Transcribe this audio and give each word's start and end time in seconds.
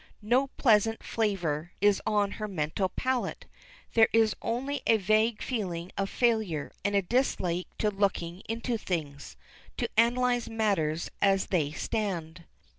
No 0.23 0.47
pleasant 0.57 1.03
flavor 1.03 1.73
is 1.79 2.01
on 2.07 2.31
her 2.31 2.47
mental 2.47 2.89
palate; 2.89 3.45
there 3.93 4.09
is 4.11 4.35
only 4.41 4.81
a 4.87 4.97
vague 4.97 5.43
feeling 5.43 5.91
of 5.95 6.09
failure 6.09 6.71
and 6.83 6.95
a 6.95 7.03
dislike 7.03 7.67
to 7.77 7.91
looking 7.91 8.41
into 8.49 8.79
things 8.79 9.37
to 9.77 9.87
analyze 9.97 10.49
matters 10.49 11.11
as 11.21 11.45
they 11.53 11.71
stand. 11.71 12.45